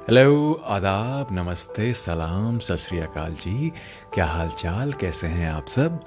Hello, 0.00 0.52
आदाब, 0.52 1.28
नमस्ते, 1.32 1.94
सलाम, 1.94 2.58
सत 2.58 2.76
जी। 3.18 3.72
क्या 4.14 4.26
हाल 4.26 4.48
चाल 4.48 4.92
कैसे 4.92 5.26
हैं 5.26 5.50
आप 5.50 5.66
सब? 5.66 6.00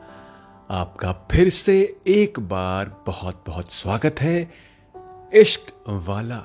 आपका 0.70 1.12
फिर 1.32 1.50
से 1.50 1.98
एक 2.08 2.40
बार 2.40 3.04
बहुत 3.08 3.44
बहुत 3.48 3.72
स्वागत 3.72 4.16
है 4.20 4.52
इश्क 5.34 5.74
वाला 5.88 6.42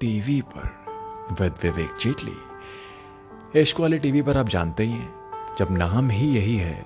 टीवी 0.00 0.42
पर 0.42 1.36
विद 1.40 1.54
विवेक 1.62 1.90
जेटली। 2.00 3.60
इश्क 3.60 3.80
वाले 3.80 3.98
टीवी 3.98 4.22
पर 4.22 4.36
आप 4.36 4.48
जानते 4.48 4.82
ही 4.82 4.92
हैं, 4.92 5.12
जब 5.58 5.68
नाम 5.70 6.10
ही 6.10 6.34
यही 6.36 6.56
है 6.56 6.82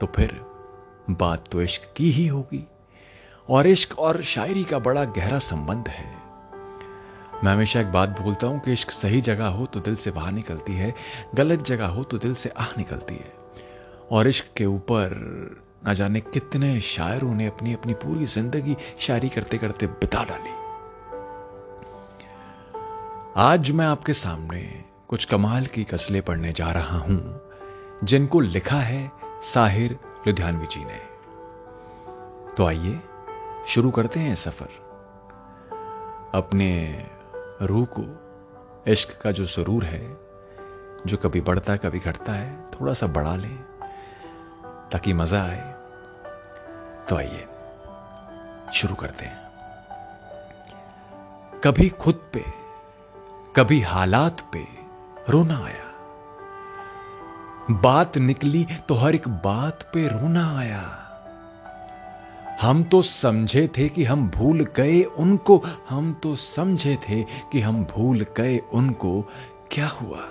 तो 0.00 0.06
फिर 0.06 0.40
बात 1.10 1.48
तो 1.48 1.62
इश्क 1.62 1.94
की 1.96 2.10
ही 2.10 2.26
होगी। 2.26 2.68
और 3.48 3.66
इश्क 3.66 3.98
और 3.98 4.22
शायरी 4.22 4.64
का 4.64 4.78
बड़ा 4.78 5.04
गहरा 5.04 5.38
संबंध 5.38 5.88
है। 5.88 6.19
मैं 7.44 7.52
हमेशा 7.52 7.80
एक 7.80 7.92
बात 7.92 8.20
बोलता 8.20 8.46
हूँ 8.46 8.60
कि 8.60 8.72
इश्क 8.72 8.90
सही 8.90 9.20
जगह 9.20 9.46
हो 9.48 9.66
तो 9.66 9.80
दिल 9.80 9.94
से 9.96 10.10
बाहर 10.10 10.32
निकलती 10.32 10.72
है, 10.72 10.94
गलत 11.34 11.62
जगह 11.62 11.86
हो 11.86 12.02
तो 12.04 12.18
दिल 12.18 12.34
से 12.34 12.48
आह 12.48 12.72
निकलती 12.78 13.14
है। 13.14 13.32
और 14.12 14.28
इश्क 14.28 14.46
के 14.56 14.64
ऊपर 14.64 15.14
न 15.88 15.94
जाने 15.94 16.20
कितने 16.20 16.80
शायरों 16.80 17.34
ने 17.34 17.46
अपनी 17.46 17.72
अपनी 17.74 17.94
पूरी 17.94 18.24
ज़िंदगी 18.24 18.76
शायरी 18.98 19.28
करते 19.28 19.58
करते 19.58 19.86
बिता 19.86 20.24
डाली। 20.24 20.58
आज 23.36 23.70
मैं 23.70 23.86
आपके 23.86 24.12
सामने 24.14 24.62
कुछ 25.08 25.24
कमाल 25.24 25.66
की 25.66 25.84
गजलें 25.84 26.22
पढ़ने 26.22 26.52
जा 26.52 26.70
रहा 26.72 26.98
हूँ, 26.98 27.40
जिनको 28.04 28.40
लिखा 28.40 28.80
है 28.80 29.10
साहिर 29.44 29.98
लुधियानवी 30.26 30.66
जी 30.66 30.84
ने। 30.84 31.00
तो 32.54 32.66
आइए, 32.66 32.98
शुरू 33.68 33.90
करते 33.90 34.20
हैं 34.20 34.34
सफ़र। 34.34 34.78
अपने 36.34 36.70
रूह 37.62 37.86
को, 37.98 38.02
इश्क 38.86 39.20
का 39.22 39.32
जो 39.32 39.46
सुरूर 39.46 39.84
है, 39.84 40.18
जो 41.06 41.16
कभी 41.16 41.40
बढ़ता 41.40 41.72
है, 41.72 41.78
कभी 41.78 41.98
घटता 41.98 42.32
है, 42.32 42.70
थोड़ा 42.70 42.92
सा 42.92 43.06
बढ़ा 43.06 43.36
लें, 43.36 43.56
ताकि 44.92 45.12
मज़ा 45.12 45.42
आए। 45.42 45.74
तो 47.08 47.16
आइए, 47.16 47.48
शुरू 48.72 48.94
करते 48.94 49.24
हैं। 49.24 49.50
कभी 51.64 51.88
खुद 51.88 52.30
पे, 52.32 52.44
कभी 53.56 53.80
हालात 53.80 54.40
पे 54.52 54.66
रोना 55.28 55.64
आया। 55.64 55.90
बात 57.70 58.18
निकली 58.18 58.66
तो 58.88 58.94
हर 58.94 59.14
एक 59.14 59.28
बात 59.28 59.90
पे 59.94 60.08
रोना 60.08 60.58
आया। 60.58 61.09
हम 62.60 62.84
तो 62.84 63.02
समझे 63.02 63.68
थे 63.68 63.88
कि 63.88 64.04
हम 64.04 64.30
भूल 64.30 64.60
गए 64.76 65.02
उनको। 65.02 65.62
हम 65.88 66.14
तो 66.14 66.36
समझे 66.36 66.96
थे 66.96 67.22
कि 67.22 67.60
हम 67.60 67.84
भूल 67.84 68.26
गए 68.36 68.58
उनको। 68.58 69.22
क्या 69.72 69.88
हुआ? 69.88 70.24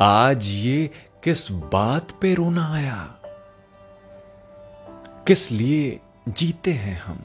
आज 0.00 0.46
ये 0.46 0.90
किस 1.24 1.52
बात 1.52 2.10
पे 2.10 2.34
रोना 2.34 2.74
आया? 2.74 3.14
किस 5.26 5.50
लिए 5.50 6.00
जीते 6.28 6.72
हैं 6.72 7.02
हम? 7.02 7.20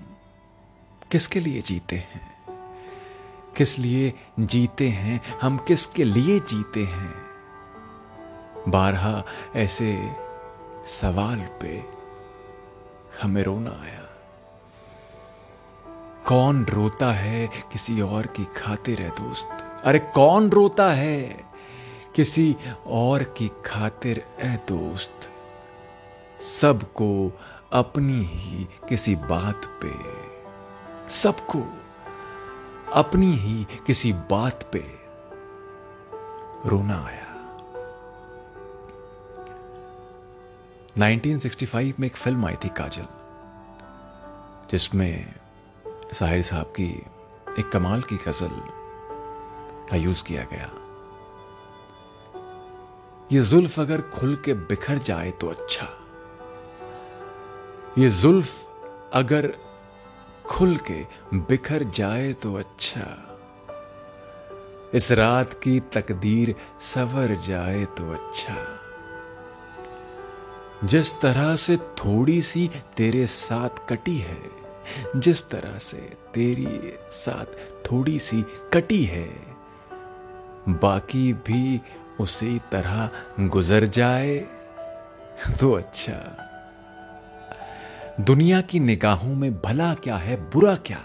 किसके 1.12 1.40
लिए 1.40 1.62
जीते 1.62 1.96
हैं? 1.96 2.36
किस 3.58 3.80
लिए 3.80 4.14
जीते 4.40 4.90
हैं? 4.90 5.22
हम 5.42 5.58
किसके 5.58 6.04
लिए 6.04 6.40
जीते 6.40 6.84
हैं? 6.84 7.14
बारह 8.68 9.24
ऐसे 9.56 10.12
सवाल 10.86 11.40
पे 11.62 11.96
हमें 13.22 13.44
रोना 13.44 13.72
आया। 13.72 14.02
कौन 16.28 16.66
रोता 16.66 17.12
है 17.12 17.48
किसी 17.48 18.02
और 18.02 18.28
की 18.28 18.46
खातिर 18.46 19.02
है 19.02 19.10
दोस्त? 19.10 19.82
अरे 19.86 20.00
कौन 20.00 20.50
रोता 20.50 20.92
है 20.92 21.46
किसी 22.16 22.56
और 22.88 23.24
की 23.24 23.52
खातिर 23.66 24.26
है 24.40 24.66
दोस्त? 24.68 25.30
सबको 26.42 27.40
अपनी 27.74 28.24
ही 28.24 28.68
किसी 28.90 29.16
बात 29.16 29.62
पे। 29.66 29.94
सबको 31.10 31.64
अपनी 32.94 33.34
ही 33.34 33.68
किसी 33.88 34.14
बात 34.14 34.70
पे 34.74 34.86
रोना 36.70 37.06
आया। 37.06 37.25
1965 40.98 42.00
में 42.00 42.08
एक 42.08 42.16
फ़िल्म 42.16 42.46
आई 42.46 42.56
थी 42.56 42.70
काजल, 42.70 43.08
जिसमें 44.72 45.34
साहिर 46.14 46.42
साहब 46.42 46.66
की 46.66 46.86
एक 47.60 47.70
कमाल 47.74 48.02
की 48.02 48.16
गज़ल 48.16 48.62
का 49.90 49.96
यूज़ 49.96 50.24
किया 50.24 50.44
गया। 50.44 50.70
ये 53.32 53.42
जुल्फ 53.42 53.80
अगर 53.80 54.02
खुल 54.02 54.36
के 54.36 54.54
बिखर 54.54 54.98
जाए 54.98 55.32
तो 55.32 55.48
अच्छा। 55.48 55.88
ये 57.98 58.10
जुल्फ 58.10 58.68
अगर 59.14 59.54
खुल 60.46 60.76
के 60.78 61.06
बिखर 61.36 61.84
जाए 61.84 62.34
तो 62.34 62.56
अच्छा। 62.56 63.06
इस 64.94 65.12
रात 65.12 65.60
की 65.64 65.80
तकदीर 65.80 66.56
सवर 66.80 67.36
जाए 67.36 67.86
तो 67.86 68.12
अच्छा। 68.14 68.56
जिस 70.84 71.14
तरह 71.20 71.56
से 71.56 71.78
थोड़ी 71.78 72.42
सी 72.42 72.70
तेरे 72.98 73.26
साथ 73.26 73.70
कटी 73.90 74.18
है, 74.18 74.38
जिस 75.16 75.50
तरह 75.50 75.78
से 75.78 75.98
तेरी 76.34 76.94
साथ 77.12 77.46
थोड़ी 77.92 78.20
सी 78.20 78.42
कटी 78.74 79.04
है, 79.04 79.30
बाकी 80.70 81.34
भी 81.34 81.82
उसी 82.20 82.60
तरह 82.72 83.10
गुजर 83.40 83.86
जाए 83.86 84.38
तो 85.60 85.72
अच्छा। 85.72 86.14
दुनिया 88.22 88.62
की 88.62 88.80
निगाहों 88.80 89.36
में 89.36 89.62
भला 89.62 89.94
क्या 89.94 90.18
है, 90.18 90.36
बुरा 90.52 90.76
क्या? 90.76 91.02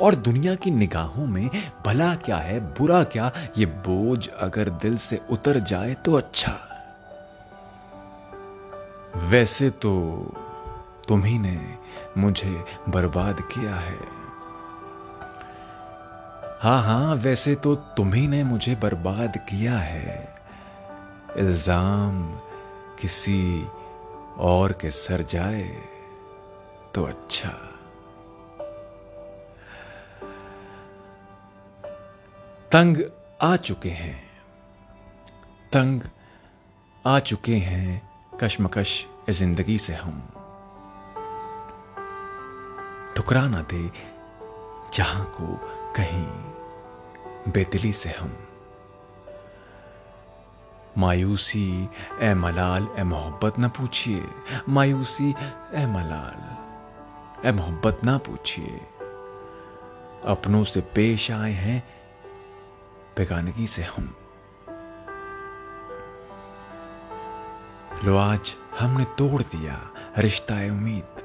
और 0.00 0.14
दुनिया 0.14 0.54
की 0.54 0.70
निगाहों 0.70 1.26
में 1.26 1.48
भला 1.86 2.14
क्या 2.14 2.36
है, 2.36 2.60
बुरा 2.78 3.02
क्या? 3.04 3.32
ये 3.58 3.66
बोझ 3.66 4.28
अगर 4.28 4.68
दिल 4.68 4.96
से 4.96 5.20
उतर 5.30 5.58
जाए 5.58 5.94
तो 5.94 6.14
अच्छा। 6.14 6.58
वैसे 9.22 9.70
तो 9.70 9.92
तुम्ही 11.08 11.38
ने 11.38 11.76
मुझे 12.18 12.64
बर्बाद 12.88 13.40
किया 13.40 13.74
है। 13.76 13.98
हाँ 16.62 16.82
हाँ 16.82 17.14
वैसे 17.14 17.54
तो 17.54 17.74
तुम्ही 17.74 18.28
ने 18.28 18.44
मुझे 18.44 18.74
बर्बाद 18.74 19.36
किया 19.36 19.78
है। 19.78 20.34
इल्ज़ाम 21.36 22.38
किसी 23.00 23.66
और 24.38 24.72
के 24.72 24.90
सर 24.90 25.22
जाए 25.22 25.62
तो 26.94 27.04
अच्छा। 27.04 27.48
तंग 32.72 32.96
आ 33.42 33.56
चुके 33.56 33.88
हैं। 33.88 34.22
तंग 35.72 36.02
आ 37.06 37.18
चुके 37.18 37.56
हैं 37.56 38.10
कशमकश 38.40 39.06
ज़िंदगी 39.28 39.78
से 39.78 39.94
हम 39.94 40.20
ठुकरा 43.16 43.46
ना 43.48 43.60
दे, 43.62 43.90
जहाँ 44.94 45.24
को 45.24 45.46
कहीं 45.96 47.52
बेदिली 47.52 47.92
से 47.92 48.10
हम 48.10 48.36
मायूसी, 50.98 51.88
ए 52.20 52.34
मलाल, 52.34 52.88
ए 52.98 53.02
मोहब्बत 53.02 53.58
ना 53.58 53.68
पूछिए। 53.68 54.22
मायूसी, 54.68 55.34
ए 55.74 55.86
मलाल, 55.86 56.40
ए 57.48 57.52
मोहब्बत 57.52 58.00
ना 58.04 58.18
पूछिए। 58.18 58.80
अपनों 60.26 60.64
से 60.64 60.80
पेश 60.80 61.30
आए 61.30 61.52
हैं, 61.52 61.82
बेगानगी 63.16 63.66
से 63.66 63.82
हम। 63.82 64.14
लो 68.04 68.16
आज 68.16 68.56
हमने 68.80 69.04
तोड़ 69.04 69.42
दिया 69.42 69.90
रिश्ता 70.18 70.60
ए 70.62 70.70
उम्मीद। 70.70 71.20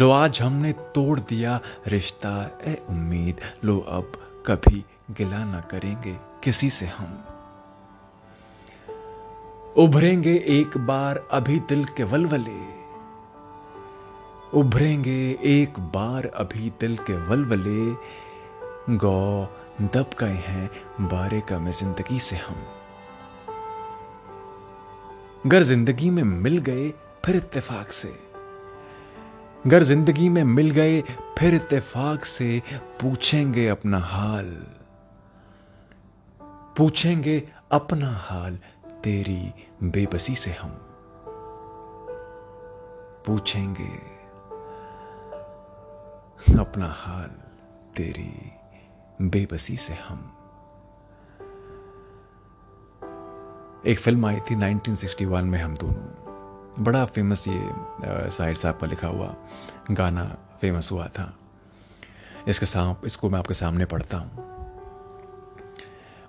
लो 0.00 0.10
आज 0.10 0.42
हमने 0.42 0.72
तोड़ 0.72 1.20
दिया 1.20 1.60
रिश्ता 1.86 2.50
ए 2.62 2.82
उम्मीद। 2.88 3.40
लो 3.64 3.78
अब 3.88 4.12
कभी 4.46 4.84
गिला 5.10 5.44
ना 5.44 5.60
करेंगे 5.60 6.16
किसी 6.44 6.70
से 6.70 6.86
हम। 6.86 7.24
उभरेंगे 9.76 10.34
एक 10.48 10.78
बार 10.78 11.26
अभी 11.30 11.58
दिल 11.60 11.84
के 11.84 12.04
वलवले। 12.04 12.60
उभरेंगे 14.58 15.38
एक 15.42 15.80
बार 15.80 16.26
अभी 16.26 16.72
दिल 16.80 16.96
के 16.96 17.12
वलवले। 17.12 17.94
गौ 18.96 19.46
दब 19.82 20.10
गए 20.20 20.42
हैं 20.46 20.70
बारे 21.00 21.40
का 21.40 21.58
में 21.58 21.70
ज़िंदगी 21.70 22.18
से 22.18 22.36
हम। 22.36 22.77
गर 25.48 25.62
ज़िंदगी 25.62 26.10
में 26.10 26.22
मिल 26.22 26.58
गए 26.58 26.90
फिर 27.24 27.36
इत्तेफाक 27.36 27.88
से। 27.88 28.18
गर 29.66 29.82
ज़िंदगी 29.82 30.28
में 30.28 30.44
मिल 30.44 30.70
गए 30.70 31.00
फिर 31.38 31.54
इत्तेफाक 31.54 32.24
से 32.24 32.62
पूछेंगे 33.00 33.68
अपना 33.68 33.98
हाल। 33.98 34.66
पूछेंगे 36.76 37.48
अपना 37.72 38.10
हाल 38.10 38.58
तेरी 39.04 39.52
बेबसी 39.82 40.34
से 40.34 40.50
हम। 40.50 40.70
पूछेंगे 43.26 44.18
अपना 46.58 46.86
हाल 46.86 47.30
तेरी 47.96 48.52
बेबसी 49.22 49.76
से 49.76 49.94
हम। 49.94 50.37
एक 53.86 53.98
फ़िल्म 53.98 54.26
आई 54.26 54.40
थी 54.40 54.54
1961 54.56 55.42
में 55.42 55.58
हम 55.58 55.74
दोनों। 55.74 56.84
बड़ा 56.84 57.04
फ़ेमस 57.04 57.48
ये 57.48 57.70
साहिर 58.30 58.56
साहब 58.56 58.78
का 58.78 58.86
लिखा 58.86 59.08
हुआ 59.08 59.34
गाना 59.90 60.36
फ़ेमस 60.60 60.92
हुआ 60.92 61.06
था। 61.06 61.34
इसके 62.48 62.66
साथ 62.66 63.06
इसको 63.06 63.30
मैं 63.30 63.38
आपके 63.38 63.54
सामने 63.54 63.84
पढ़ता 63.84 64.18
हूँ। 64.18 64.30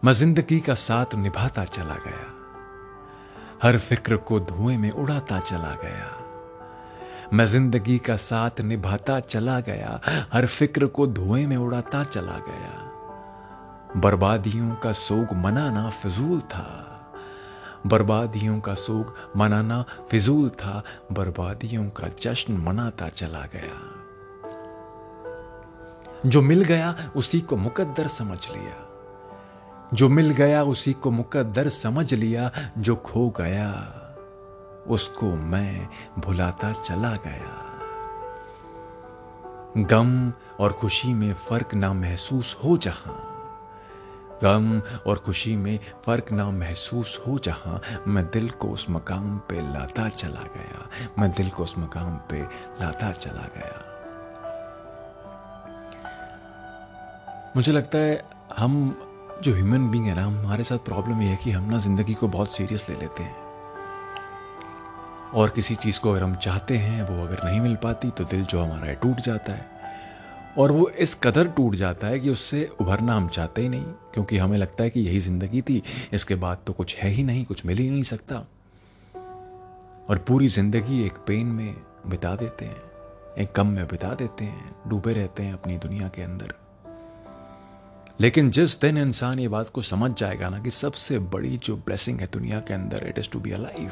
मैं 0.05 0.13
ज़िंदगी 0.13 0.59
का 0.59 0.73
साथ 0.73 1.15
निभाता 1.15 1.65
चला 1.65 1.95
गया। 1.95 2.35
हर 3.63 3.77
फ़िक्र 3.77 4.17
को 4.17 4.39
धुएँ 4.39 4.77
में 4.77 4.91
उड़ाता 4.91 5.39
चला 5.39 5.75
गया। 5.83 6.17
मैं 7.33 7.45
ज़िंदगी 7.45 7.97
का 7.97 8.15
साथ 8.15 8.61
निभाता 8.61 9.19
चला 9.19 9.59
गया। 9.59 10.01
हर 10.33 10.45
फ़िक्र 10.45 10.87
को 10.87 11.07
धुएँ 11.07 11.45
में 11.45 11.57
उड़ाता 11.57 12.03
चला 12.03 12.37
गया। 12.37 12.91
बर्बादियों 13.97 14.75
का 14.75 14.91
सोग 14.91 15.33
मनाना 15.33 15.89
फिजूल 15.89 16.41
था। 16.41 16.85
बर्बादियों 17.87 18.59
का 18.59 18.73
सोग 18.73 19.13
मनाना 19.35 19.85
फिजूल 20.11 20.49
था, 20.49 20.83
बर्बादियों 21.11 21.89
का 21.89 22.07
जश्न 22.07 22.53
मनाता 22.53 23.09
चला 23.09 23.45
गया। 23.45 23.95
जो 26.25 26.41
मिल 26.41 26.63
गया, 26.63 27.11
उसी 27.15 27.41
को 27.41 27.57
मुकद्दर 27.57 28.07
समझ 28.07 28.49
लिया। 28.49 28.85
जो 29.93 30.09
मिल 30.09 30.29
गया, 30.29 30.63
उसी 30.63 30.93
को 30.93 31.11
मुकद्दर 31.11 31.69
समझ 31.69 32.13
लिया। 32.13 32.51
जो 32.77 32.95
खो 32.95 33.29
गया, 33.29 33.95
उसको 34.87 35.35
मैं 35.35 35.89
भुलाता 36.19 36.71
चला 36.71 37.15
गया। 37.15 37.65
गम 39.77 40.33
और 40.59 40.73
खुशी 40.73 41.13
में 41.13 41.33
फ़र्क 41.33 41.73
ना 41.73 41.93
महसूस 41.93 42.57
हो 42.65 42.77
जहाँ। 42.77 43.28
गम 44.43 44.81
और 45.07 45.17
खुशी 45.17 45.55
में 45.55 45.79
फ़र्क 46.05 46.31
ना 46.31 46.49
महसूस 46.49 47.19
हो 47.27 47.37
जहाँ 47.39 47.81
मैं 48.07 48.25
दिल 48.25 48.49
को 48.49 48.67
उस 48.67 48.85
मकाम 48.89 49.37
पे 49.37 49.61
लाता 49.73 50.09
चला 50.09 50.43
गया। 50.55 50.89
मैं 51.19 51.31
दिल 51.31 51.49
को 51.49 51.63
उस 51.63 51.77
मकाम 51.77 52.17
पे 52.29 52.41
लाता 52.81 53.11
चला 53.11 53.47
गया। 53.57 53.85
मुझे 57.55 57.71
लगता 57.71 57.97
है 57.97 58.23
हम 58.57 59.05
जो 59.43 59.53
ह्यूमन 59.53 59.89
बींग 59.91 60.05
है 60.05 60.15
ना, 60.15 60.25
हमारे 60.25 60.63
साथ 60.63 60.77
प्रॉब्लम 60.77 61.21
यह 61.21 61.29
है 61.29 61.35
कि 61.35 61.51
हम 61.51 61.69
ना 61.71 61.77
ज़िंदगी 61.77 62.13
को 62.13 62.27
बहुत 62.27 62.51
सीरियस 62.51 62.89
ले 62.89 62.95
लेते 62.95 63.23
हैं। 63.23 63.35
और 65.33 65.49
किसी 65.49 65.75
चीज़ 65.75 65.99
को 65.99 66.11
अगर 66.11 66.23
हम 66.23 66.35
चाहते 66.35 66.77
हैं, 66.77 67.03
वो 67.03 67.25
अगर 67.25 67.43
नहीं 67.43 67.61
मिल 67.61 67.75
पाती 67.75 68.09
तो 68.09 68.23
दिल 68.23 68.45
जो 68.45 68.63
हमारा 68.63 68.87
है 68.87 68.95
टूट 68.95 69.21
जाता 69.21 69.53
है। 69.53 69.78
और 70.57 70.71
वो 70.71 70.89
इस 70.89 71.13
कदर 71.23 71.47
टूट 71.47 71.75
जाता 71.75 72.07
है 72.07 72.19
कि 72.19 72.29
उससे 72.29 72.69
उभरना 72.81 73.15
हम 73.15 73.27
चाहते 73.27 73.61
ही 73.61 73.69
नहीं, 73.69 73.83
क्योंकि 73.83 74.37
हमें 74.37 74.57
लगता 74.57 74.83
है 74.83 74.89
कि 74.89 74.99
यही 74.99 75.19
ज़िंदगी 75.19 75.61
थी, 75.61 75.83
इसके 76.13 76.35
बाद 76.35 76.57
तो 76.67 76.73
कुछ 76.73 76.95
है 76.95 77.09
ही 77.09 77.23
नहीं, 77.23 77.45
कुछ 77.45 77.65
मिल 77.65 77.77
ही 77.77 77.89
नहीं 77.89 78.03
सकता। 78.03 78.45
और 80.09 80.17
पूरी 80.17 80.47
ज़िंदगी 80.47 81.05
एक 81.05 81.17
पेन 81.27 81.47
में 81.47 81.75
बिता 82.07 82.35
देते 82.35 82.65
हैं, 82.65 82.81
एक 83.37 83.53
गम 83.55 83.67
में 83.67 83.87
बिता 83.87 84.13
देते 84.13 84.45
हैं, 84.45 84.75
डूबे 84.87 85.13
रहते 85.13 85.43
हैं 85.43 85.53
अपनी 85.53 85.77
दुनिया 85.77 86.07
के 86.07 86.21
अंदर। 86.21 86.53
लेकिन 88.21 88.49
जिस 88.51 88.79
दिन 88.81 88.97
इंसान 88.97 89.39
ये 89.39 89.47
बात 89.47 89.69
को 89.69 89.81
समझ 89.81 90.11
जाएगा 90.11 90.49
ना 90.49 90.59
कि 90.59 90.71
सबसे 90.71 91.19
बड़ी 91.19 91.57
जो 91.57 91.75
ब्लेसिंग 91.75 92.19
है 92.19 92.27
दुनिया 92.33 92.59
के 92.59 92.73
अंदर 92.73 93.07
it 93.07 93.19
is 93.19 93.29
to 93.29 93.39
be 93.39 93.51
alive 93.51 93.91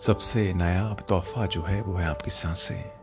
सबसे 0.00 0.52
नायाब 0.52 0.96
तोहफा 1.08 1.46
जो 1.46 1.62
है, 1.62 1.80
वो 1.82 1.94
है 1.94 2.06
आपकी 2.06 2.30
साँसें। 2.30 2.95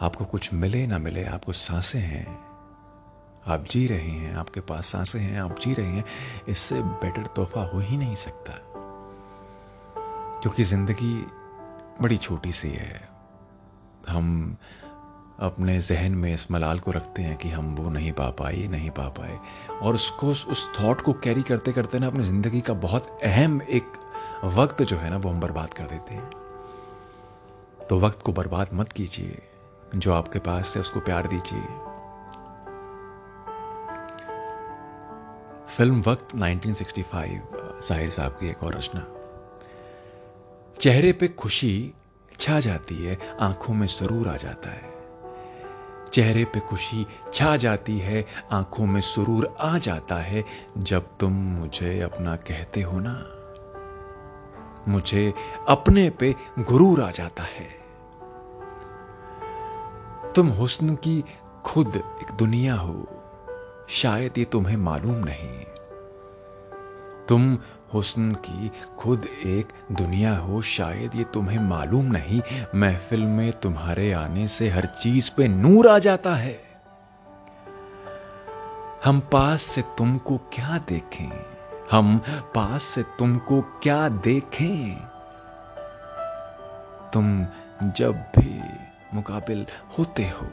आपको 0.00 0.24
कुछ 0.24 0.54
मिले 0.54 0.86
ना 0.86 0.98
मिले, 0.98 1.24
आपको 1.24 1.52
साँसें 1.52 2.00
हैं। 2.00 2.48
आप 3.46 3.64
जी 3.70 3.86
रहे 3.86 4.10
हैं, 4.10 4.34
आपके 4.34 4.60
पास 4.60 4.86
साँसें 4.86 5.20
हैं, 5.20 5.40
आप 5.40 5.58
जी 5.58 5.74
रहे 5.74 5.86
हैं, 5.86 6.04
इससे 6.48 6.82
बेटर 6.82 7.26
तोहफा 7.26 7.62
हो 7.64 7.78
ही 7.78 7.96
नहीं 7.96 8.14
सकता। 8.14 8.52
क्योंकि 10.42 10.64
ज़िंदगी 10.64 11.26
बड़ी 12.02 12.16
छोटी 12.16 12.52
सी 12.52 12.68
है। 12.68 13.08
हम 14.08 14.56
अपने 15.38 15.80
जहन 15.80 16.12
में 16.12 16.34
इस 16.34 16.50
मलाल 16.50 16.78
को 16.78 16.90
रखते 16.90 17.22
हैं 17.22 17.36
कि 17.36 17.48
हम 17.48 17.74
वो 17.74 17.90
नहीं 17.90 18.12
पा 18.12 18.30
पाए 18.30 18.66
नहीं 18.66 18.90
पा 18.90 19.08
पाए। 19.08 19.38
और 19.82 19.94
उसको, 19.94 20.28
उस 20.28 20.72
थॉट 20.80 21.00
को 21.00 21.12
कैरी 21.12 21.42
करते 21.42 21.72
करते 21.72 21.98
ना 21.98 22.06
अपनी 22.06 22.22
ज़िंदगी 22.22 22.60
का 22.60 22.74
बहुत 22.74 23.18
अहम 23.24 23.62
एक 23.62 23.92
वक्त 24.44 24.82
जो 24.82 24.96
है 24.96 25.10
ना, 25.10 25.16
वो 25.16 25.30
हम 25.30 25.40
बर्बाद 25.40 25.74
कर 25.74 25.84
देते 25.84 26.14
हैं। 26.14 26.30
तो 27.90 28.00
वक्त 28.00 28.22
को 28.22 28.32
बर्बाद 28.32 28.68
मत 28.72 28.92
कीजिए। 28.92 29.42
जो 29.96 30.12
आपके 30.12 30.38
पास 30.38 30.74
है, 30.76 30.80
उसको 30.80 31.00
प्यार 31.00 31.26
दीजिए। 31.26 31.60
फ़िल्म 35.76 36.00
वक्त 36.00 36.34
1965 36.34 37.40
ज़ाहिर 37.88 38.10
साहब 38.10 38.32
की 38.32 38.48
एक 38.48 38.62
और 38.62 38.74
रचना। 38.74 39.06
चेहरे 40.80 41.12
पे 41.12 41.28
खुशी 41.28 41.94
छा 42.40 42.60
जाती 42.60 42.94
है, 42.94 43.18
आँखों 43.40 43.74
में 43.74 43.86
सुरूर 43.86 44.28
आ 44.28 44.36
जाता 44.36 44.70
है। 44.70 44.98
चेहरे 46.12 46.44
पे 46.44 46.60
खुशी 46.60 47.06
छा 47.34 47.56
जाती 47.56 47.98
है, 47.98 48.24
आँखों 48.52 48.86
में 48.86 49.00
सुरूर 49.00 49.56
आ 49.60 49.78
जाता 49.78 50.16
है। 50.16 50.44
जब 50.78 51.08
तुम 51.20 51.32
मुझे 51.32 52.00
अपना 52.00 52.36
कहते 52.36 52.82
हो 52.82 53.00
ना, 53.00 53.34
मुझे 54.88 55.34
अपने 55.68 56.10
पे 56.10 56.34
गुरूर 56.58 57.02
आ 57.02 57.10
जाता 57.10 57.42
है। 57.42 57.87
तुम 60.38 60.48
हुस्न 60.48 60.94
की 60.94 61.24
खुद 61.64 61.96
एक 61.96 62.34
दुनिया 62.34 62.74
हो। 62.74 63.06
शायद 63.88 64.38
ये 64.38 64.44
तुम्हें 64.44 64.76
मालूम 64.76 65.16
नहीं। 65.16 65.64
तुम 67.28 67.58
हुस्न 67.94 68.34
की 68.34 68.72
खुद 68.98 69.26
एक 69.46 69.68
दुनिया 69.92 70.36
हो, 70.36 70.62
शायद 70.62 71.14
ये 71.14 71.24
तुम्हें 71.24 71.58
मालूम 71.58 72.04
नहीं। 72.04 72.42
महफिल 72.74 73.20
में 73.20 73.52
तुम्हारे 73.52 74.12
आने 74.12 74.48
से 74.48 74.68
हर 74.68 74.86
चीज़ 74.86 75.30
पे 75.36 75.48
नूर 75.48 75.88
आ 75.88 75.98
जाता 75.98 76.34
है। 76.34 76.60
हम 79.04 79.20
पास 79.20 79.62
से 79.62 79.82
तुमको 79.82 80.36
क्या 80.36 80.78
देखें? 80.78 81.46
हम 81.90 82.18
पास 82.54 82.82
से 82.82 83.02
तुमको 83.02 83.60
क्या 83.60 84.08
देखें? 84.08 84.96
तुम 87.12 87.46
जब 87.90 88.12
भी 88.12 88.77
मुकाबिल 89.14 89.66
होते 89.98 90.28
हो। 90.28 90.46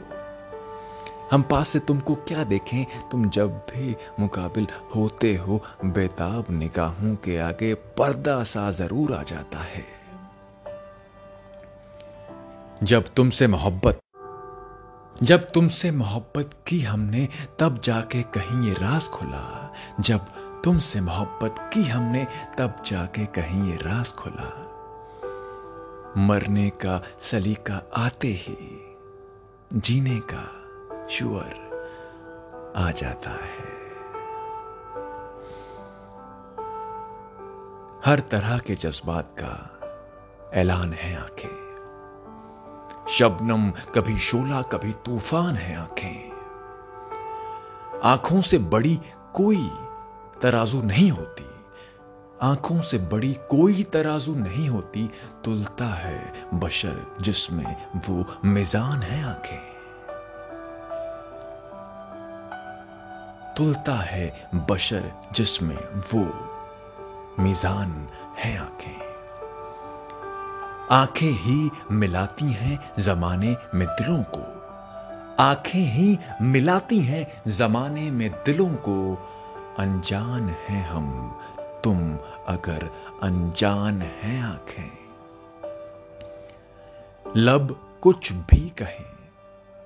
हम 1.32 1.42
पास 1.42 1.68
से 1.68 1.78
तुमको 1.78 2.14
क्या 2.14 2.44
देखें? 2.44 3.08
तुम 3.10 3.30
जब 3.30 3.50
भी 3.50 3.96
मुकाबिल 4.20 4.66
होते 4.94 5.36
हो, 5.36 5.62
बेताब 5.84 6.46
निगाहों 6.50 7.16
के 7.16 7.38
आगे 7.38 7.74
पर्दा 7.74 8.42
सा 8.42 8.70
ज़रूर 8.70 9.14
आ 9.14 9.22
जाता 9.22 9.58
है। 9.58 9.84
जब 12.82 13.04
तुमसे 13.08 13.46
मोहब्बत 13.46 13.98
जब 15.22 15.48
तुमसे 15.50 15.90
मोहब्बत 15.90 16.50
की 16.66 16.80
हमने, 16.80 17.28
तब 17.58 17.80
जाके 17.80 18.22
कहीं 18.22 18.68
ये 18.68 18.72
राज 18.72 19.08
खुला। 19.08 19.74
जब 20.00 20.18
तुमसे 20.64 21.00
मोहब्बत 21.00 21.70
की 21.72 21.84
हमने, 21.84 22.26
तब 22.58 22.82
जाके 22.86 23.26
कहीं 23.26 23.70
ये 23.70 23.76
राज 23.76 24.12
खुला। 24.12 24.65
मरने 26.18 26.70
का, 26.70 27.02
सलीका 27.20 27.90
आते 27.96 28.28
ही 28.28 28.96
जीने 29.72 30.20
का 30.34 30.62
शुअर 31.08 31.66
आ 32.76 32.90
जाता 32.90 33.30
है। 33.30 33.76
हर 38.04 38.20
तरह 38.20 38.58
के 38.58 38.74
जज्बात 38.74 39.36
का 39.38 39.80
ऐलान 40.54 40.92
है 40.92 41.16
आँखें। 41.16 41.66
शबनम, 43.08 43.70
कभी 43.70 44.18
शोला, 44.18 44.62
कभी 44.62 44.92
तूफ़ान 44.92 45.54
है 45.54 45.76
आँखें। 45.76 46.32
आँखों 48.04 48.40
से 48.40 48.58
बड़ी 48.58 49.00
कोई 49.34 49.70
तराजू 50.42 50.82
नहीं 50.82 51.10
होती। 51.10 51.55
आँखों 52.42 52.80
से 52.80 52.98
बड़ी 52.98 53.34
कोई 53.34 53.82
तराजू 53.82 54.34
नहीं 54.34 54.68
होती, 54.68 55.10
तुलता 55.44 55.84
है 55.84 56.32
बशर 56.54 57.14
जिसमें 57.20 57.86
वो 57.96 58.26
मिजान 58.44 59.02
है 59.02 59.24
आँखें। 59.24 59.76
तुलता 63.56 63.94
है 63.94 64.48
बशर 64.54 65.12
जिसमें 65.32 65.78
वो 66.14 66.24
मिजान 67.42 68.08
है 68.38 68.58
आँखें। 68.58 69.00
आँखें 70.90 71.32
ही 71.32 71.70
मिलाती 71.90 72.52
हैं 72.52 72.92
जमाने 72.98 73.56
में 73.74 73.88
दिलों 73.88 74.22
को। 74.22 74.42
आँखें 75.42 75.92
ही 75.92 76.18
मिलाती 76.42 77.00
हैं 77.00 77.42
जमाने 77.50 78.10
में 78.10 78.30
दिलों 78.30 78.68
को। 78.68 79.28
अनजान 79.78 80.48
है 80.48 80.82
हम 80.82 81.38
तुम 81.86 82.16
अगर 82.48 82.90
अनजान 83.22 84.02
है 84.02 84.42
आँखें। 84.42 84.98
लब 87.36 87.98
कुछ 88.02 88.32
भी 88.32 88.70
कहें, 88.70 89.04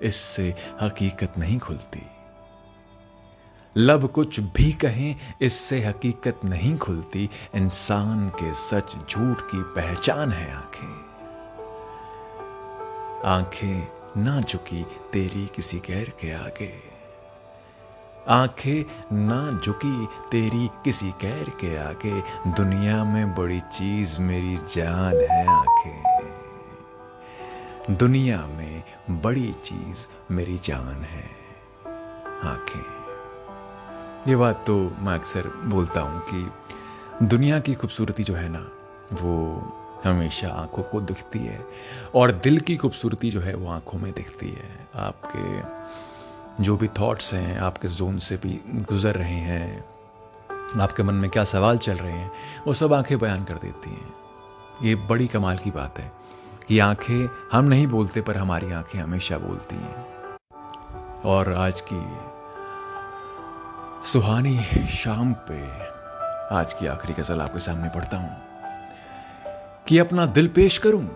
इससे 0.02 0.54
हकीकत 0.80 1.35
नहीं 1.38 1.59
खुलती। 1.59 2.02
लब 3.76 4.09
कुछ 4.09 4.40
भी 4.40 4.73
कहें, 4.73 5.16
इससे 5.42 5.80
हकीकत 5.80 6.40
नहीं 6.45 6.78
खुलती। 6.78 7.30
इंसान 7.54 8.28
के 8.28 8.54
सच 8.54 8.97
झूठ 9.11 9.40
की 9.40 9.62
पहचान 9.62 10.30
है 10.30 10.54
आँखें। 10.54 11.04
आँखें 13.25 13.88
ना 14.23 14.40
झुकी 14.40 14.87
तेरी 15.12 15.47
किसी 15.47 15.78
गैर 15.78 16.11
के 16.21 16.33
आगे। 16.33 16.90
आँखें 18.31 19.17
ना 19.17 19.61
झुकी 19.65 20.07
तेरी 20.07 20.71
किसी 20.85 21.11
गैर 21.11 21.51
के 21.51 21.77
आगे। 21.77 22.21
दुनिया 22.47 23.05
में 23.05 23.35
बड़ी 23.35 23.61
चीज़ 23.61 24.21
मेरी 24.21 24.57
जान 24.57 25.15
है 25.15 25.47
आँखें। 25.49 26.03
दुनिया 27.97 28.47
में 28.47 28.85
बड़ी 29.11 29.53
चीज़ 29.65 30.07
मेरी 30.33 30.59
जान 30.59 31.05
है 31.05 31.31
आँखें। 32.45 32.85
ये 34.29 34.37
बात 34.37 34.65
तो 34.67 34.93
मैं 34.99 35.15
अक्सर 35.15 35.47
बोलता 35.49 36.01
हूँ 36.01 36.21
कि 36.21 36.51
दुनिया 37.27 37.61
की 37.61 37.75
खूबसूरती 37.75 38.23
जो 38.23 38.35
है 38.35 38.49
ना, 38.49 38.71
वो 39.13 39.63
हमेशा 40.05 40.49
आँखों 40.49 40.83
को 40.83 41.01
दिखती 41.01 41.39
है। 41.39 41.67
और 42.15 42.31
दिल 42.31 42.61
की 42.61 42.77
खूबसूरती 42.77 43.31
जो 43.31 43.41
है, 43.41 43.55
वो 43.55 43.71
आँखों 43.71 43.99
में 43.99 44.13
दिखती 44.13 44.49
है। 44.49 44.89
आपके 44.97 45.81
जो 46.61 46.76
भी 46.76 46.88
थॉट्स 46.88 47.35
हैं, 47.35 47.59
आपके 47.59 47.88
जोन 47.88 48.19
से 48.19 48.37
भी 48.37 48.61
गुजर 48.69 49.14
रहे 49.14 49.38
हैं, 49.40 49.85
आपके 50.80 51.02
मन 51.02 51.14
में 51.14 51.30
क्या 51.30 51.45
सवाल 51.45 51.78
चल 51.78 51.97
रहे 51.97 52.12
हैं, 52.12 52.30
वो 52.66 52.73
सब 52.73 52.92
आँखें 52.92 53.19
बयान 53.19 53.45
कर 53.45 53.54
देती 53.54 53.90
हैं। 53.90 54.14
ये 54.83 54.95
बड़ी 54.95 55.26
कमाल 55.26 55.59
की 55.59 55.71
बात 55.71 55.99
है 55.99 56.12
कि 56.69 56.78
आँखें 56.78 57.28
हम 57.52 57.64
नहीं 57.64 57.87
बोलते, 57.87 58.21
पर 58.21 58.37
हमारी 58.37 58.73
आँखें 58.73 58.99
हमेशा 59.00 59.38
बोलती 59.38 59.76
हैं। 59.76 60.07
और 61.25 61.52
आज 61.52 61.83
की 61.92 62.02
सुहानी 64.09 64.59
शाम 64.87 65.33
पे, 65.50 65.62
आज 66.57 66.73
की 66.73 66.87
आखिरी 66.87 67.14
गज़ल 67.14 67.40
आपके 67.40 67.61
सामने 67.61 67.88
पढ़ता 67.88 68.16
हूँ 68.16 68.37
कि 69.88 69.99
अपना 69.99 70.26
दिल 70.26 70.49
पेश 70.49 70.78
करूँ 70.78 71.09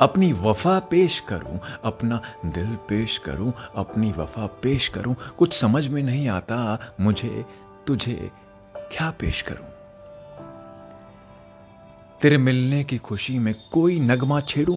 अपनी 0.00 0.32
वफा 0.32 0.78
पेश 0.78 1.20
करूँ, 1.20 1.60
अपना 1.84 2.20
दिल 2.46 2.76
पेश 2.88 3.18
करूँ, 3.18 3.52
अपनी 3.76 4.12
वफा 4.12 4.46
पेश 4.46 4.88
करूँ, 4.88 5.16
कुछ 5.38 5.52
समझ 5.60 5.88
में 5.88 6.02
नहीं 6.02 6.28
आता, 6.28 6.78
मुझे, 7.00 7.44
तुझे 7.86 8.30
क्या 8.76 9.10
पेश 9.10 9.42
करूँ? 9.42 9.66
तेरे 12.20 12.38
मिलने 12.38 12.84
की 12.84 12.98
खुशी 12.98 13.38
में 13.38 13.54
कोई 13.72 14.00
नगमा 14.00 14.40
छेड़ूं? 14.40 14.74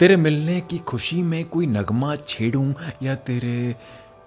तेरे 0.00 0.16
मिलने 0.16 0.60
की 0.60 0.78
खुशी 0.78 1.22
में 1.22 1.48
कोई 1.48 1.66
नगमा 1.66 2.16
छेड़ूं? 2.16 2.74
या 3.02 3.14
तेरे 3.14 3.76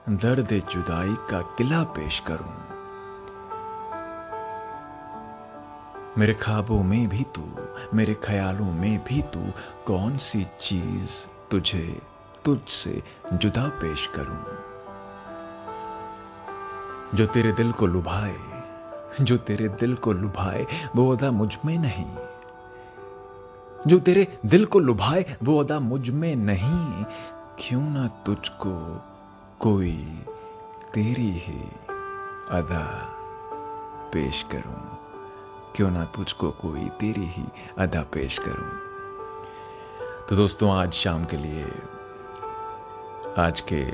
दर्द 0.09 0.47
जुदाई 0.47 1.15
का 1.31 1.41
किला 1.41 1.83
पेश 1.83 2.19
करूँ? 2.19 2.74
मेरे 6.17 6.33
ख्वाबों 6.33 6.83
में 6.83 7.09
भी 7.09 7.23
तू, 7.23 7.43
मेरे 7.93 8.13
ख्यालों 8.13 8.71
में 8.71 9.03
भी 9.03 9.21
तू 9.21 9.51
कौन 9.87 10.17
सी 10.17 10.47
चीज़ 10.61 11.27
तुझे, 11.51 12.01
तुझसे 12.45 13.03
जुदा 13.33 13.67
पेश 13.67 14.09
करूँ? 14.15 14.45
जो 17.17 17.25
तेरे 17.25 17.51
दिल 17.51 17.71
को 17.71 17.85
लुभाए, 17.85 18.35
जो 19.21 19.37
तेरे 19.37 19.67
दिल 19.67 19.95
को 19.95 20.13
लुभाए, 20.13 20.65
वो 20.95 21.15
अदा 21.15 21.31
मुझमें 21.31 21.77
नहीं। 21.77 22.15
जो 23.87 23.99
तेरे 23.99 24.37
दिल 24.45 24.65
को 24.65 24.79
लुभाए, 24.79 25.37
वो 25.43 25.63
अदा 25.63 25.79
मुझमें 25.79 26.35
नहीं। 26.35 27.03
क्यों 27.59 27.81
ना 27.81 28.07
तुझको 28.07 29.01
कोई 29.59 30.25
तेरी 30.93 31.31
ही 31.31 31.61
अदा 32.51 33.09
पेश 34.13 34.45
करूँ? 34.51 34.94
क्यों 35.75 35.91
ना 35.91 36.03
तुझको 36.05 36.51
कोई 36.51 36.89
तेरी 36.89 37.25
ही 37.25 37.43
अदा 37.77 38.01
पेश 38.01 38.39
करूँ? 38.39 38.79
तो 40.29 40.35
दोस्तों, 40.35 40.77
आज 40.77 40.93
शाम 40.93 41.25
के 41.25 41.37
लिए 41.37 41.63
आज 43.37 43.63
के 43.73 43.93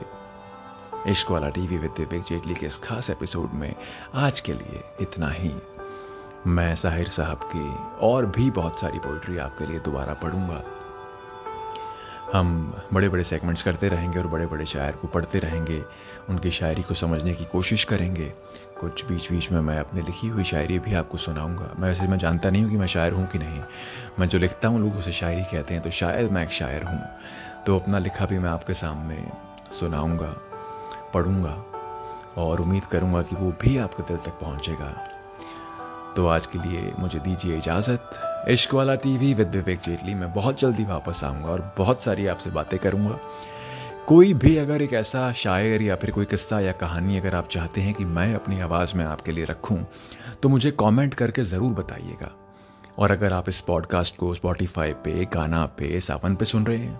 इश्क 1.11 1.31
वाला 1.31 1.50
टीवी 1.50 1.77
विद 1.77 1.91
विवेक 2.00 2.23
जेटली 2.23 2.53
के 2.53 2.65
इस 2.65 2.77
खास 2.77 3.09
एपिसोड 3.09 3.50
में 3.53 3.75
आज 4.13 4.39
के 4.39 4.53
लिए 4.53 4.83
इतना 5.01 5.29
ही। 5.29 5.53
मैं 6.47 6.75
साहिर 6.75 7.09
साहब 7.09 7.39
की 7.55 7.97
और 8.07 8.25
भी 8.25 8.51
बहुत 8.51 8.79
सारी 8.79 9.00
पोइट्री 9.00 9.38
आपके 9.38 9.65
लिए 9.65 9.79
दोबारा 9.79 10.13
पढ़ूँगा। 10.13 10.63
हम 12.33 12.73
बड़े 12.93 13.09
बड़े 13.09 13.23
सेगमेंट्स 13.23 13.61
करते 13.61 13.88
रहेंगे 13.89 14.19
और 14.19 14.27
बड़े 14.27 14.45
बड़े 14.45 14.65
शायर 14.65 14.91
को 14.91 15.07
पढ़ते 15.07 15.39
रहेंगे, 15.39 15.81
उनकी 16.29 16.51
शायरी 16.51 16.81
को 16.81 16.93
समझने 16.93 17.33
की 17.33 17.45
कोशिश 17.45 17.83
करेंगे। 17.83 18.31
कुछ 18.79 19.05
बीच 19.05 19.31
बीच 19.31 19.51
में 19.51 19.59
मैं 19.61 19.79
अपनी 19.79 20.01
लिखी 20.01 20.27
हुई 20.27 20.43
शायरी 20.43 20.79
भी 20.79 20.93
आपको 20.93 21.17
सुनाऊँगा। 21.17 21.69
मैं 21.79 21.88
वैसे 21.88 22.07
मैं 22.07 22.17
जानता 22.17 22.50
नहीं 22.50 22.63
हूँ 22.63 22.71
कि 22.71 22.77
मैं 22.77 22.88
शायर 22.88 23.13
हूँ 23.13 23.27
कि 23.27 23.39
नहीं। 23.39 23.61
मैं 24.19 24.27
जो 24.27 24.39
लिखता 24.39 24.67
हूँ, 24.67 24.79
लोग 24.79 24.95
उसे 24.95 25.11
शायरी 25.11 25.43
कहते 25.43 25.73
हैं 25.73 25.83
तो 25.83 25.91
शायद 25.91 26.31
मैं 26.31 26.43
एक 26.43 26.51
शायर 26.51 26.83
हूँ। 26.83 27.00
तो 27.65 27.79
अपना 27.79 28.00
लिखा 28.00 28.25
भी 28.25 28.39
मैं 28.39 28.50
आपके 28.50 28.73
सामने 28.73 29.23
सुनाऊँगा, 29.71 30.35
पढ़ूँगा 31.13 31.63
और 32.38 32.61
उम्मीद 32.61 32.83
करूँगा 32.83 33.21
कि 33.21 33.35
वो 33.35 33.53
भी 33.61 33.77
आपके 33.77 34.03
दिल 34.03 34.17
तक 34.17 34.39
पहुँचेगा। 34.41 34.93
तो 36.15 36.27
आज 36.27 36.45
के 36.45 36.59
लिए 36.59 36.93
मुझे 37.00 37.19
दीजिए 37.19 37.57
इजाज़त। 37.57 38.30
इश्क 38.50 38.74
वाला 38.74 38.95
टीवी 38.95 39.33
विद 39.33 39.48
विवेक 39.48 39.79
जेटली 39.79 40.13
मैं 40.15 40.33
बहुत 40.33 40.60
जल्दी 40.60 40.83
वापस 40.83 41.24
आऊँगा 41.24 41.50
और 41.50 41.74
बहुत 41.77 42.01
सारी 42.03 42.25
आपसे 42.27 42.50
बातें 42.50 42.77
करूँगा। 42.79 43.19
कोई 44.07 44.33
भी 44.33 44.55
अगर 44.57 44.81
एक 44.81 44.93
ऐसा 44.93 45.31
शायर 45.33 45.81
या 45.81 45.95
फिर 45.95 46.12
कोई 46.12 46.25
किस्सा 46.25 46.60
या 46.60 46.71
कहानी 46.71 47.17
अगर 47.17 47.36
आप 47.36 47.48
चाहते 47.48 47.81
हैं 47.81 47.93
कि 47.93 48.05
मैं 48.05 48.33
अपनी 48.36 48.60
आवाज़ 48.62 48.95
में 48.95 49.05
आपके 49.05 49.31
लिए 49.31 49.45
रखूँ 49.45 49.86
तो 50.43 50.50
मुझे 50.50 50.71
कमेंट 50.71 51.13
करके 51.13 51.43
ज़रूर 51.43 51.74
बताइएगा। 51.74 52.31
और 52.98 53.12
अगर 53.12 53.33
आप 53.33 53.50
इस 53.50 53.60
पॉडकास्ट 53.62 54.17
को 54.17 54.33
स्पॉटिफाई 54.33 54.93
पे, 54.93 55.25
गाना 55.25 55.65
पे, 55.67 56.00
सावन 56.01 56.36
पे 56.36 56.45
सुन 56.45 56.65
रहे 56.65 56.77
हैं 56.77 57.00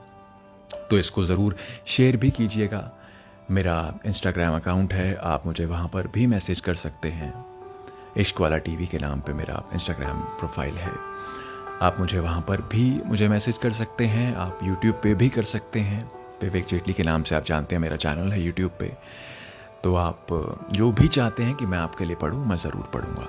तो 0.90 0.98
इसको 0.98 1.24
ज़रूर 1.26 1.56
शेयर 1.88 2.18
भी 2.18 2.30
कीजिएगा। 2.32 2.90
मेरा 3.52 3.94
इंस्टाग्राम 4.06 4.56
अकाउंट 4.56 4.94
है, 4.94 5.16
आप 5.16 5.46
मुझे 5.46 5.66
वहाँ 5.66 5.88
पर 5.88 6.08
भी 6.08 6.28
मैसेज 6.28 6.60
कर 6.62 6.76
सकते 6.76 7.10
हैं। 7.10 7.34
इश्क 8.18 8.40
वाला 8.42 8.58
टीवी 8.58 8.88
के 8.88 9.00
नाम 9.00 9.20
पे 9.20 9.34
मेरा 9.34 9.64
इंस्टाग्राम 9.74 10.22
प्रोफ़ाइल 10.40 10.76
है। 10.76 10.92
आप 11.82 12.00
मुझे 12.00 12.20
वहाँ 12.20 12.42
पर 12.42 12.62
भी 12.62 13.02
मुझे 13.06 13.28
मैसेज 13.28 13.58
कर 13.58 13.72
सकते 13.72 14.06
हैं, 14.06 14.36
आप 14.36 14.60
यूट्यूब 14.64 14.96
पे 14.96 15.14
भी 15.16 15.30
कर 15.30 15.44
सकते 15.44 15.80
हैं। 15.80 16.12
विवेक 16.42 16.66
जेटली 16.66 16.94
के 16.94 17.04
नाम 17.04 17.24
से 17.24 17.36
आप 17.36 17.46
जानते 17.46 17.76
हैं, 17.76 17.82
मेरा 17.82 17.96
चैनल 17.96 18.32
है 18.32 18.42
यूट्यूब 18.42 18.72
पे। 18.80 18.92
तो 19.84 19.96
आप 19.96 20.28
जो 20.72 20.92
भी 20.92 21.08
चाहते 21.08 21.44
हैं 21.44 21.56
कि 21.56 21.66
मैं 21.66 21.78
आपके 21.78 22.06
लिए 22.06 22.16
पढ़ूँ, 22.16 22.46
मैं 22.46 22.58
ज़रूर 22.58 22.90
पढ़ूँगा। 22.94 23.28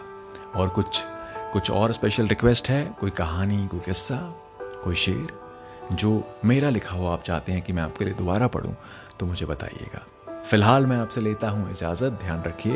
और 0.59 0.69
कुछ 0.69 1.05
कुछ 1.53 1.71
और 1.71 1.93
स्पेशल 1.93 2.27
रिक्वेस्ट 2.27 2.69
है, 2.71 2.85
कोई 3.01 3.11
कहानी, 3.11 3.67
कोई 3.67 3.81
किस्सा, 3.81 4.17
कोई 4.85 4.95
शेर, 4.95 5.29
जो 5.93 6.39
मेरा 6.45 6.71
लिखा 6.71 6.97
हुआ 6.97 7.13
आप 7.13 7.23
चाहते 7.23 7.53
हैं 7.53 7.63
कि 7.63 7.73
मैं 7.73 7.83
आपके 7.83 8.05
लिए 8.05 8.15
दोबारा 8.15 8.47
पढ़ूँ 8.47 8.75
तो 9.21 9.27
मुझे 9.27 9.47
बताइएगा। 9.47 10.07
फ़िलहाल 10.47 10.87
मैं 10.87 10.97
आपसे 10.97 11.21
लेता 11.21 11.51
हूँ 11.51 11.71
इजाज़त। 11.71 12.13
ध्यान 12.13 12.43
रखिए। 12.43 12.73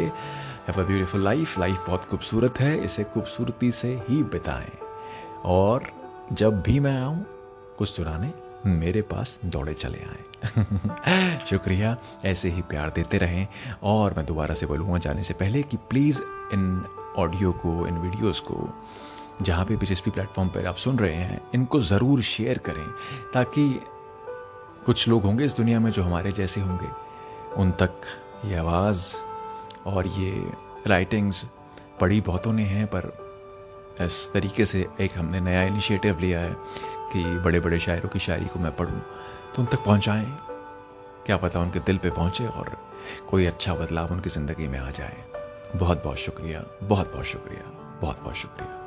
Have 0.69 0.83
a 0.83 0.87
beautiful 0.87 1.25
life 1.25 1.59
life 1.59 1.85
बहुत 1.87 2.05
खूबसूरत 2.05 2.61
है। 2.61 2.85
इसे 2.85 3.05
खूबसूरती 3.05 3.71
से 3.71 4.03
ही 4.09 4.23
बिताएँ। 4.23 4.73
और 5.45 5.85
जब 6.33 6.63
भी 6.63 6.81
मैं 6.81 7.01
आऊँ, 7.01 7.27
कुछ 7.79 7.89
सुनाने 7.89 8.35
मेरे 8.67 9.03
पास 9.03 9.41
दौड़े 9.45 9.75
चले 9.75 9.99
आए। 9.99 10.23
शुक्रिया। 11.47 11.97
ऐसे 12.25 12.51
ही 12.51 12.63
प्यार 12.63 12.91
देते 12.91 13.19
रहें। 13.19 13.49
और 13.83 14.15
मैं 14.17 14.27
दोबारा 14.27 14.55
से 14.55 14.67
बोलूँगा 14.67 14.99
जाने 14.99 15.23
से 15.23 15.35
पहले 15.35 15.63
कि 15.63 15.77
प्लीज़ 15.77 16.23
इन 16.53 16.85
ऑडियो 17.19 17.53
को, 17.53 17.87
इन 17.87 17.95
वीडियोस 17.95 18.41
को, 18.41 18.85
जहाँ 19.43 19.65
पे 19.65 19.77
भी 19.77 20.11
प्लेटफॉर्म 20.11 20.49
पर 20.49 20.67
आप 20.67 20.75
सुन 20.75 20.99
रहे 20.99 21.15
हैं, 21.15 21.41
इनको 21.55 21.81
ज़रूर 21.81 22.21
शेयर 22.21 22.59
करें, 22.59 22.91
ताकि 23.35 23.81
कुछ 24.87 25.09
लोग 25.09 25.23
होंगे 25.23 25.45
इस 25.45 25.57
दुनिया 25.57 25.81
में 25.81 25.91
जो 25.91 26.03
हमारे 26.03 26.33
जैसे 26.33 26.61
होंगे। 26.61 27.06
उन 27.57 27.71
तक 27.73 28.01
ये 28.45 28.57
आवाज़ 28.57 29.17
और 29.87 30.07
ये 30.07 30.53
राइटिंग्स 30.87 31.45
पढ़ी 32.01 32.21
बहुतों 32.21 32.53
ने 32.53 32.63
हैं, 32.63 32.87
पर 32.87 33.13
इस 34.01 34.31
तरीके 34.33 34.65
से 34.65 34.87
एक 35.01 35.19
हमने 35.19 35.41
नया 35.41 35.63
इनिशिएटिव 35.63 36.19
लिया 36.21 36.41
है 36.41 36.55
कि 37.13 37.25
बड़े 37.41 37.61
बड़े 37.61 37.79
शायरों 37.81 38.09
की 38.09 38.19
शायरी 38.19 38.47
को 38.47 38.59
मैं 38.59 38.75
पढ़ूं 38.77 38.99
तो 39.55 39.63
उन 39.63 39.67
तक 39.67 39.85
पहुंचाएँ। 39.85 40.27
क्या 41.27 41.37
पता 41.37 41.61
उनके 41.61 41.81
दिल 41.81 41.99
पे 41.99 42.11
पहुँचे 42.11 42.47
और 42.47 42.77
कोई 43.31 43.47
अच्छा 43.47 43.75
बदलाव 43.75 44.13
उनकी 44.13 44.31
ज़िंदगी 44.31 44.69
में 44.69 44.79
आ 44.79 44.91
जाए। 44.91 45.25
बहुत 45.77 46.03
बहुत 46.05 46.17
शुक्रिया 46.17 46.65
बहुत 46.83 47.13
बहुत 47.13 47.25
शुक्रिया 47.25 47.71
बहुत 48.01 48.21
बहुत 48.21 48.35
शुक्रिया। 48.35 48.86